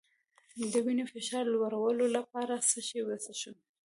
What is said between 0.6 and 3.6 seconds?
د وینې فشار لوړولو لپاره څه شی وڅښم؟